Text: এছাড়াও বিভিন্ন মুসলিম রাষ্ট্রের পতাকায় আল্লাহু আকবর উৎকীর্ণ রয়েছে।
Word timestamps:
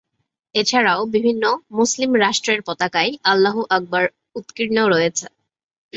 এছাড়াও 0.55 1.01
বিভিন্ন 1.15 1.43
মুসলিম 1.71 2.11
রাষ্ট্রের 2.23 2.59
পতাকায় 2.67 3.11
আল্লাহু 3.31 3.61
আকবর 3.75 4.03
উৎকীর্ণ 4.35 4.77
রয়েছে। 4.93 5.25